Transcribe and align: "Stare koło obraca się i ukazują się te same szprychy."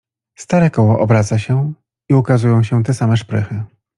"Stare 0.35 0.69
koło 0.69 0.99
obraca 0.99 1.39
się 1.39 1.73
i 2.09 2.13
ukazują 2.13 2.63
się 2.63 2.83
te 2.83 2.93
same 2.93 3.17
szprychy." 3.17 3.63